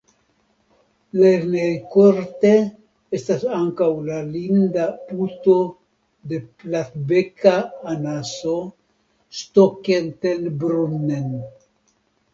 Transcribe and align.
Lernejkorte 1.23 2.53
estas 3.17 3.43
ankaŭ 3.57 3.89
la 4.07 4.17
linda 4.31 4.87
Puto 5.11 5.57
de 6.31 6.41
platbeka 6.63 7.55
anaso 7.95 8.57
(Stockentenbrunnen). 9.43 11.33